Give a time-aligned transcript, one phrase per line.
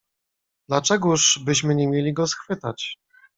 [0.67, 2.97] "Dlaczegóż byśmy nie mieli go schwytać."